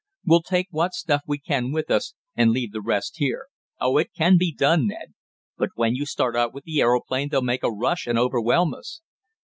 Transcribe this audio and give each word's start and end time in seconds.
We'll 0.25 0.41
take 0.41 0.65
what 0.71 0.95
stuff 0.95 1.21
we 1.27 1.37
can 1.37 1.71
with 1.71 1.91
us, 1.91 2.15
and 2.35 2.49
leave 2.49 2.71
the 2.71 2.81
rest 2.81 3.17
here. 3.17 3.49
Oh, 3.79 3.99
it 3.99 4.11
can 4.17 4.35
be 4.35 4.51
done, 4.51 4.87
Ned." 4.87 5.13
"But 5.57 5.69
when 5.75 5.93
you 5.93 6.07
start 6.07 6.35
out 6.35 6.55
with 6.55 6.63
the 6.63 6.81
aeroplane 6.81 7.29
they'll 7.29 7.43
make 7.43 7.61
a 7.61 7.71
rush 7.71 8.07
and 8.07 8.17
overwhelm 8.17 8.73
us." 8.73 9.01